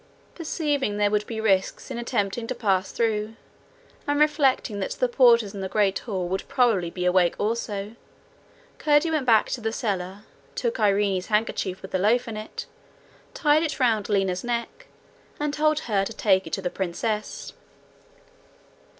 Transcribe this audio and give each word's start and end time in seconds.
Perceiving 0.33 0.97
there 0.97 1.11
would 1.11 1.27
be 1.27 1.39
risk 1.39 1.79
in 1.91 1.99
attempting 1.99 2.47
to 2.47 2.55
pass 2.55 2.91
through, 2.91 3.35
and 4.07 4.19
reflecting 4.19 4.79
that 4.79 4.89
the 4.93 5.07
porters 5.07 5.53
in 5.53 5.61
the 5.61 5.69
great 5.69 5.99
hall 5.99 6.27
would 6.27 6.47
probably 6.47 6.89
be 6.89 7.05
awake 7.05 7.35
also, 7.37 7.95
Curdie 8.79 9.11
went 9.11 9.27
back 9.27 9.49
to 9.51 9.61
the 9.61 9.71
cellar, 9.71 10.23
took 10.55 10.79
Irene's 10.79 11.27
handkerchief 11.27 11.83
with 11.83 11.91
the 11.91 11.99
loaf 11.99 12.27
in 12.27 12.35
it, 12.35 12.65
tied 13.35 13.61
it 13.61 13.79
round 13.79 14.09
Lina's 14.09 14.43
neck, 14.43 14.87
and 15.39 15.53
told 15.53 15.81
her 15.81 16.03
to 16.03 16.13
take 16.13 16.47
it 16.47 16.53
to 16.53 16.63
the 16.63 16.71
princess. 16.71 17.53